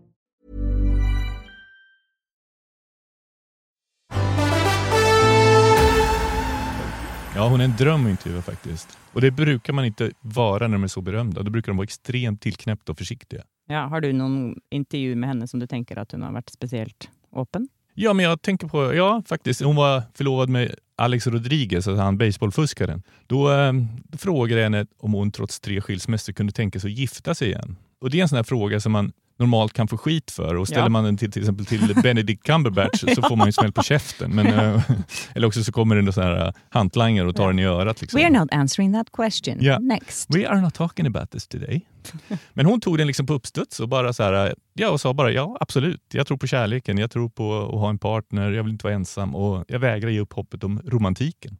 Ja, 7.35 7.47
hon 7.49 7.61
är 7.61 7.65
en 7.65 7.75
dröm 7.77 8.05
att 8.05 8.09
intervjua 8.09 8.41
faktiskt. 8.41 8.97
Och 9.13 9.21
det 9.21 9.31
brukar 9.31 9.73
man 9.73 9.85
inte 9.85 10.11
vara 10.21 10.67
när 10.67 10.77
de 10.77 10.83
är 10.83 10.87
så 10.87 11.01
berömda. 11.01 11.43
Då 11.43 11.51
brukar 11.51 11.71
de 11.71 11.77
vara 11.77 11.83
extremt 11.83 12.41
tillknäppta 12.41 12.91
och 12.91 12.97
försiktiga. 12.97 13.41
Ja, 13.67 13.85
har 13.87 14.01
du 14.01 14.13
någon 14.13 14.55
intervju 14.69 15.15
med 15.15 15.29
henne 15.29 15.47
som 15.47 15.59
du 15.59 15.67
tänker 15.67 15.97
att 15.97 16.11
hon 16.11 16.21
har 16.21 16.31
varit 16.31 16.49
speciellt 16.49 17.09
öppen? 17.35 17.67
Ja, 17.93 18.13
men 18.13 18.25
jag 18.25 18.41
tänker 18.41 18.67
på, 18.67 18.93
ja 18.93 19.23
faktiskt, 19.25 19.61
hon 19.61 19.75
var 19.75 20.03
förlovad 20.13 20.49
med 20.49 20.75
Alex 20.95 21.27
Rodriguez, 21.27 21.87
alltså 21.87 22.03
han 22.03 22.17
baseballfuskaren. 22.17 23.03
Då, 23.27 23.51
eh, 23.51 23.73
då 24.03 24.17
frågade 24.17 24.61
jag 24.61 24.65
henne 24.65 24.85
om 24.97 25.13
hon 25.13 25.31
trots 25.31 25.59
tre 25.59 25.81
skilsmässor 25.81 26.33
kunde 26.33 26.53
tänka 26.53 26.79
sig 26.79 26.91
att 26.91 26.97
gifta 26.97 27.35
sig 27.35 27.47
igen. 27.47 27.75
Och 28.01 28.09
det 28.09 28.17
är 28.17 28.21
en 28.21 28.29
sån 28.29 28.35
här 28.35 28.43
fråga 28.43 28.79
som 28.79 28.91
man 28.91 29.11
normalt 29.41 29.73
kan 29.73 29.87
få 29.87 29.97
skit 29.97 30.31
för. 30.31 30.55
Och 30.55 30.67
ställer 30.67 30.83
Ja. 30.83 30.89
man 30.89 31.03
den 31.03 31.17
till, 31.17 31.31
till 31.31 31.41
exempel 31.41 31.65
till 31.65 31.95
Benedict 32.03 32.43
Cumberbatch 32.43 33.03
så 33.15 33.21
får 33.21 33.35
man 33.35 33.47
ju 33.47 33.51
smäll 33.51 33.71
på 33.71 33.83
käften. 33.83 34.35
Men, 34.35 34.47
eh, 34.47 34.81
eller 35.35 35.47
också 35.47 35.63
så 35.63 35.71
kommer 35.71 35.95
det 35.95 36.01
en 36.01 36.13
sån 36.13 36.23
här 36.23 36.47
eh, 36.47 36.53
hantlangare 36.69 37.27
och 37.27 37.35
tar 37.35 37.47
den 37.47 37.59
i 37.59 37.65
örat. 37.65 38.01
Liksom. 38.01 38.17
We 38.19 38.25
are 38.25 38.39
not 38.39 38.51
answering 38.51 38.93
that 38.93 39.07
question. 39.11 39.57
Ja. 39.61 39.79
Next. 39.79 40.35
We 40.35 40.47
are 40.49 40.61
not 40.61 40.73
talking 40.73 41.07
about 41.07 41.31
this 41.31 41.47
today. 41.47 41.85
Men 42.53 42.65
hon 42.65 42.81
tog 42.81 42.97
den 42.97 43.07
liksom 43.07 43.25
på 43.25 43.33
uppstuds 43.33 43.79
och 43.79 43.89
bara 43.89 44.13
så 44.13 44.23
här, 44.23 44.55
ja, 44.73 44.89
och 44.89 45.01
sa 45.01 45.13
bara 45.13 45.31
ja, 45.31 45.57
absolut. 45.59 46.01
Jag 46.13 46.27
tror 46.27 46.37
på 46.37 46.47
kärleken, 46.47 46.97
jag 46.97 47.11
tror 47.11 47.29
på 47.29 47.59
att 47.73 47.79
ha 47.79 47.89
en 47.89 47.97
partner, 47.99 48.51
jag 48.51 48.63
vill 48.63 48.71
inte 48.73 48.83
vara 48.85 48.93
ensam 48.93 49.35
och 49.35 49.65
jag 49.67 49.79
vägrar 49.79 50.09
ge 50.09 50.19
upp 50.19 50.33
hoppet 50.33 50.63
om 50.63 50.81
romantiken. 50.85 51.57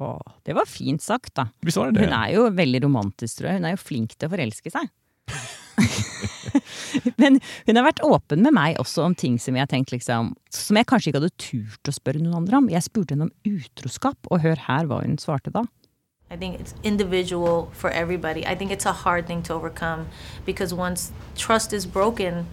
Åh, 0.00 0.20
det 0.42 0.52
var 0.52 0.64
fint 0.66 1.02
sagt, 1.02 1.34
da. 1.34 1.48
Visst 1.60 1.76
var 1.76 1.90
det 1.90 2.00
det? 2.00 2.06
Hun 2.06 2.14
er 2.24 2.30
jo 2.34 2.46
veldig 2.50 2.82
romantisk, 2.84 3.38
tror 3.38 3.48
jeg. 3.50 3.58
Hun 3.60 3.64
er 3.68 3.74
jo 3.76 3.80
flink 3.82 4.14
til 4.16 4.28
å 4.28 4.32
forelske 4.32 4.70
seg. 4.72 4.88
Men 7.22 7.38
hun 7.66 7.78
har 7.78 7.86
vært 7.86 8.02
åpen 8.06 8.42
med 8.44 8.56
meg 8.56 8.80
også 8.82 9.06
om 9.06 9.14
ting 9.18 9.38
som 9.40 9.56
jeg 9.56 9.64
har 9.64 9.70
tenkt 9.70 9.92
liksom, 9.94 10.32
som 10.52 10.78
jeg 10.78 10.88
kanskje 10.90 11.10
ikke 11.12 11.22
hadde 11.22 11.42
turt 11.42 11.90
å 11.90 11.94
spørre 11.94 12.22
noen 12.22 12.42
andre 12.42 12.60
om. 12.60 12.70
Jeg 12.72 12.86
spurte 12.86 13.16
henne 13.16 13.28
om 13.28 13.34
utroskap, 13.48 14.18
og 14.30 14.42
hør 14.44 14.66
her 14.68 14.90
hva 14.90 15.02
hun 15.04 15.18
svarte 15.20 15.52
da. 15.54 15.64
I 16.32 16.36
think 16.36 16.58
it's 16.58 16.74
individual 16.82 17.70
for 17.74 17.90
everybody. 17.90 18.46
I 18.46 18.54
think 18.54 18.70
it's 18.70 18.86
a 18.86 18.92
hard 18.92 19.26
thing 19.26 19.42
to 19.42 19.52
overcome 19.52 20.06
because 20.46 20.72
once 20.72 21.12
trust 21.36 21.74
is 21.74 21.84
broken, 21.84 22.46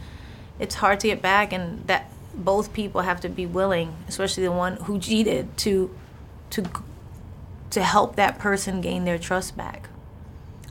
it's 0.59 0.75
hard 0.75 0.99
to 0.99 1.07
get 1.07 1.21
back, 1.21 1.53
and 1.53 1.87
that 1.87 2.11
both 2.35 2.73
people 2.73 3.01
have 3.01 3.21
to 3.21 3.29
be 3.29 3.45
willing, 3.45 3.95
especially 4.07 4.43
the 4.43 4.51
one 4.51 4.75
who 4.83 4.99
cheated, 4.99 5.57
to 5.59 5.95
to 6.49 6.63
to 7.69 7.83
help 7.83 8.15
that 8.15 8.37
person 8.37 8.81
gain 8.81 9.05
their 9.05 9.17
trust 9.17 9.55
back. 9.55 9.87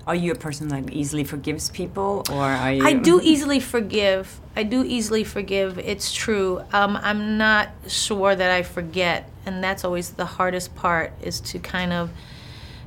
Are 0.09 0.17
you 0.17 0.33
a 0.33 0.35
person 0.35 0.69
that 0.69 0.91
easily 0.91 1.25
forgives 1.25 1.71
people, 1.71 2.25
or 2.33 2.45
are 2.65 2.73
you? 2.73 2.87
I 2.87 2.95
do 2.95 3.21
easily 3.23 3.61
forgive. 3.61 4.41
I 4.57 4.63
do 4.63 4.83
easily 4.83 5.23
forgive. 5.23 5.79
It's 5.79 6.15
true. 6.25 6.61
Um, 6.73 6.97
I'm 7.03 7.37
not 7.37 7.67
sure 7.87 8.35
that 8.35 8.51
I 8.61 8.63
forget, 8.63 9.31
and 9.47 9.63
that's 9.63 9.85
always 9.85 10.11
the 10.11 10.25
hardest 10.25 10.75
part 10.75 11.13
is 11.23 11.41
to 11.53 11.59
kind 11.59 11.93
of 11.93 12.09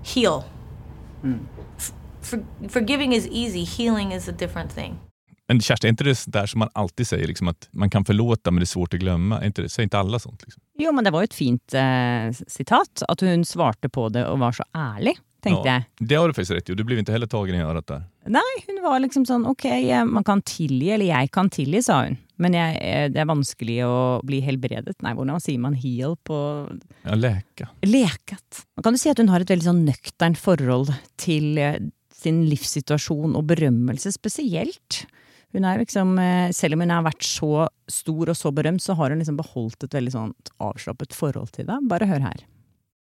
heal. 0.01 0.45
F- 1.77 1.93
for, 2.21 2.43
forgiving 2.69 3.13
is 3.13 3.27
easy. 3.27 3.63
Healing 3.65 4.11
is 4.13 4.27
a 4.27 4.31
different 4.31 4.71
thing. 4.71 4.99
Men 5.47 5.61
Kerstin, 5.61 5.87
är 5.87 5.89
inte 5.89 6.03
det 6.03 6.23
där 6.27 6.45
som 6.45 6.59
man 6.59 6.69
alltid 6.73 7.07
säger, 7.07 7.27
liksom 7.27 7.47
att 7.47 7.69
man 7.71 7.89
kan 7.89 8.05
förlåta 8.05 8.51
men 8.51 8.59
det 8.59 8.63
är 8.63 8.65
svårt 8.65 8.93
att 8.93 8.99
glömma? 8.99 9.41
Är 9.41 9.45
inte 9.45 9.61
det, 9.61 9.69
säger 9.69 9.83
inte 9.83 9.99
alla 9.99 10.19
sånt? 10.19 10.41
Liksom? 10.43 10.63
Jo, 10.77 10.91
men 10.91 11.03
det 11.03 11.11
var 11.11 11.21
jo 11.21 11.23
et 11.23 11.33
fint 11.33 11.73
eh, 11.73 12.45
sitat. 12.47 13.03
At 13.07 13.21
hun 13.21 13.45
svarte 13.45 13.89
på 13.89 14.09
det 14.09 14.25
og 14.25 14.39
var 14.39 14.51
så 14.51 14.63
ærlig, 14.75 15.17
tenkte 15.41 15.67
jeg. 15.67 15.85
Det 15.99 16.17
har 16.17 16.27
du 16.27 16.33
faktiskt 16.33 16.51
rätt 16.51 16.69
i 16.69 16.73
och 16.73 16.77
du 16.77 16.83
blev 16.83 16.99
inte 16.99 17.11
heller 17.11 17.27
tagen 17.27 17.55
i 17.55 17.61
örat 17.61 17.87
där. 17.87 18.03
Nei, 18.25 18.53
hun 18.67 18.83
var 18.83 18.99
liksom 19.01 19.25
sånn 19.25 19.45
ok, 19.49 19.65
man 20.05 20.23
kan 20.23 20.41
tilgi, 20.45 20.91
eller 20.93 21.09
jeg 21.09 21.31
kan 21.33 21.49
tilgi, 21.49 21.81
sa 21.83 22.03
hun. 22.03 22.17
Men 22.41 22.57
jeg, 22.57 22.77
eh, 22.81 23.07
det 23.13 23.21
er 23.21 23.29
vanskelig 23.29 23.77
å 23.85 23.95
bli 24.25 24.41
helbredet. 24.41 24.97
Nei, 25.05 25.13
hvordan 25.17 25.41
sier 25.41 25.61
man 25.61 25.77
heal 25.77 26.15
på 26.25 26.37
Ja, 27.03 27.15
läka. 27.15 27.69
Leket. 27.85 28.65
Man 28.77 28.85
kan 28.85 28.97
jo 28.97 29.01
si 29.01 29.09
at 29.09 29.21
hun 29.21 29.29
har 29.29 29.41
et 29.41 29.49
veldig 29.53 29.67
sånn 29.67 29.85
nøkternt 29.85 30.41
forhold 30.41 30.93
til 31.21 31.57
eh, 31.61 31.77
sin 32.21 32.43
livssituasjon 32.49 33.35
og 33.37 33.45
berømmelse 33.49 34.13
spesielt. 34.13 35.03
Hun 35.53 35.65
er 35.67 35.81
liksom, 35.81 36.17
eh, 36.19 36.51
Selv 36.51 36.73
om 36.73 36.81
hun 36.85 36.93
har 36.93 37.03
vært 37.03 37.25
så 37.25 37.67
stor 37.89 38.29
og 38.29 38.37
så 38.37 38.53
berømt, 38.53 38.81
så 38.81 38.95
har 38.95 39.11
hun 39.11 39.19
liksom 39.19 39.37
beholdt 39.37 39.83
et 39.83 39.93
veldig 39.93 40.13
sånn 40.13 40.33
avslappet 40.59 41.13
forhold 41.13 41.51
til 41.51 41.65
det. 41.65 41.77
Bare 41.89 42.07
hør 42.09 42.21
her. 42.21 42.45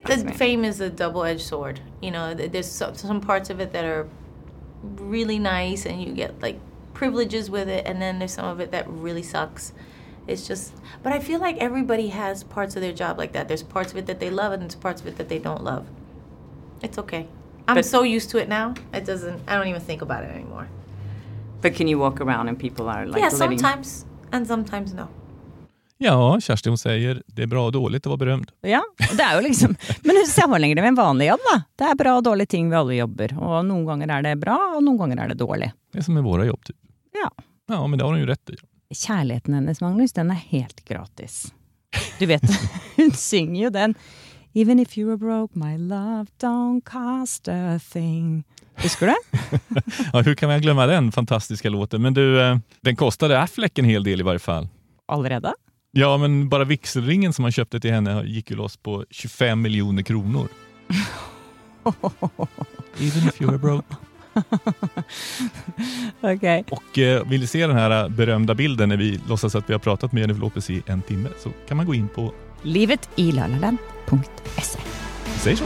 The 0.04 0.32
fame 0.34 0.64
is 0.64 0.82
a 0.82 0.90
double-edged 0.90 1.42
sword. 1.42 1.80
You 2.02 2.12
know, 2.12 2.34
there's 2.34 2.68
some 2.70 3.22
parts 3.22 3.50
of 3.50 3.60
it 3.60 3.72
that 3.74 3.86
are 3.86 4.08
really 4.82 5.40
nice, 5.40 5.86
and 5.86 6.02
you 6.02 6.14
get 6.14 6.40
like 6.42 6.60
privileges 6.94 7.50
with 7.50 7.68
it, 7.68 7.86
and 7.88 8.02
then 8.02 8.20
there's 8.20 8.34
some 8.34 8.46
of 8.46 8.60
it 8.60 8.72
that 8.72 8.88
really 8.88 9.24
sucks. 9.24 9.74
It's 10.28 10.48
just, 10.48 10.74
but 11.04 11.12
I 11.14 11.20
feel 11.20 11.40
like 11.40 11.58
everybody 11.58 12.08
has 12.10 12.44
parts 12.44 12.76
of 12.76 12.82
their 12.82 12.94
job 12.94 13.18
like 13.18 13.32
that. 13.34 13.48
There's 13.48 13.64
parts 13.64 13.92
of 13.92 13.98
it 13.98 14.06
that 14.08 14.20
they 14.20 14.30
love, 14.30 14.54
and 14.54 14.62
there's 14.64 14.76
parts 14.76 15.02
of 15.02 15.08
it 15.08 15.18
that 15.18 15.30
they 15.30 15.40
don't 15.40 15.64
love. 15.64 15.88
It's 16.82 16.98
okay. 17.00 17.28
I'm 17.68 17.76
But- 17.76 17.86
so 17.86 18.04
used 18.04 18.30
to 18.32 18.38
it 18.38 18.48
now. 18.48 18.76
It 18.94 19.06
doesn't. 19.06 19.42
I 19.48 19.56
don't 19.56 19.68
even 19.68 19.82
think 19.82 20.02
about 20.04 20.24
it 20.24 20.30
anymore. 20.32 20.68
But 21.62 21.74
can 21.74 21.88
you 21.88 21.98
walk 21.98 22.22
around 22.22 22.48
and 22.48 22.60
people 22.60 22.88
are 22.90 23.08
like 23.08 23.20
yeah, 23.22 23.30
sometimes, 23.30 24.06
and 24.32 24.46
sometimes 24.46 24.94
no. 24.94 25.10
Ja, 25.98 26.40
Kerstin 26.42 26.72
hon 26.72 26.78
säger 26.78 27.22
det 27.28 27.44
är 27.44 27.48
bra 27.48 27.66
och 27.66 27.72
dåligt 27.72 28.06
att 28.06 28.10
vara 28.10 28.18
berömd. 28.18 28.52
Ja, 28.62 28.82
det 29.18 29.24
er 29.24 29.36
jo 29.36 29.42
liksom 29.48 29.76
Men 30.04 30.16
hun 30.16 30.28
sammenligner 30.28 30.76
det 30.76 30.82
med 30.82 30.88
en 30.90 30.96
vanlig 30.96 31.28
jobb, 31.28 31.40
da. 31.54 31.62
Det 31.76 31.92
er 31.92 31.96
bra 31.96 32.18
og 32.18 32.24
dårlige 32.24 32.48
ting 32.52 32.70
ved 32.70 32.80
alle 32.80 32.96
jobber. 32.96 33.34
Og 33.40 33.66
noen 33.66 33.86
ganger 33.88 34.12
er 34.18 34.22
det 34.28 34.34
bra, 34.42 34.58
og 34.76 34.84
noen 34.84 34.98
ganger 34.98 35.24
er 35.24 35.28
det 35.32 35.38
dårlig. 35.40 35.72
Det 35.94 36.00
är 36.00 36.04
som 36.04 36.14
med 36.14 36.24
våra 36.24 36.46
jobb. 36.46 36.64
Typ. 36.66 36.76
Ja. 37.14 37.32
Ja, 37.68 37.88
men 37.88 38.00
det 38.00 38.06
har 38.06 38.12
hon 38.12 38.20
ju 38.20 38.26
rätt 38.26 38.50
i. 38.50 38.56
Kjærligheten 38.96 39.54
hennes, 39.54 39.82
Magnus, 39.82 40.14
den 40.14 40.32
er 40.32 40.42
helt 40.50 40.86
gratis. 40.86 41.54
Du 42.20 42.26
vet, 42.26 42.44
hun 42.96 43.12
synger 43.12 43.64
jo 43.64 43.70
den. 43.70 43.96
Even 44.54 44.80
if 44.80 44.98
you 44.98 45.08
were 45.08 45.18
broke, 45.18 45.56
my 45.60 45.78
love 45.78 46.28
don't 46.40 46.82
cost 46.84 47.48
a 47.48 47.80
thing. 47.92 48.44
Husker 48.76 49.08
du? 49.08 49.14
Ja, 50.14 50.22
hur 50.22 50.36
kan 50.36 50.50
man 50.50 50.62
glömma 50.62 50.88
den 50.88 51.12
fantastiska 51.12 51.70
låten? 51.70 52.02
Men 52.02 52.14
du, 52.14 52.42
eh, 52.42 52.58
den 52.82 52.96
kostade 52.96 53.42
Affleck 53.42 53.78
en 53.80 53.86
hel 53.86 54.04
del 54.04 54.20
i 54.20 54.24
varje 54.24 54.40
fall. 54.40 54.68
Allerede? 55.08 55.54
Ja, 55.98 56.18
men 56.18 56.50
bara 56.50 56.64
vigselringen 56.64 57.34
som 57.34 57.46
han 57.46 57.52
köpte 57.52 57.80
till 57.80 57.92
henne 57.92 58.24
gick 58.24 58.50
ju 58.52 58.56
loss 58.56 58.78
på 58.78 59.06
25 59.10 59.62
miljoner 59.62 60.04
kronor. 60.04 60.48
Even 63.00 63.28
if 63.28 63.42
you 63.42 63.52
were 63.52 63.58
broke. 63.58 63.96
Ok. 66.22 66.44
Och 66.70 67.00
eh, 67.00 67.28
vill 67.28 67.42
du 67.42 67.48
se 67.48 67.68
den 67.68 67.76
här 67.76 68.10
berömda 68.10 68.56
bilden 68.56 68.90
när 68.90 68.98
vi 68.98 69.20
låtsas 69.28 69.56
att 69.56 69.70
vi 69.70 69.74
har 69.74 69.80
pratat 69.80 70.12
med 70.12 70.22
Jennifer 70.22 70.42
Lopez 70.42 70.70
i 70.70 70.84
en 70.86 71.02
timme 71.02 71.30
så 71.40 71.50
kan 71.68 71.78
man 71.78 71.86
gå 71.86 71.96
in 71.96 72.08
på, 72.08 72.34
Livet 72.64 73.10
i 73.16 73.32
lalaland.se. 73.32 74.80
vi 75.34 75.40
säger 75.40 75.58
så. 75.58 75.66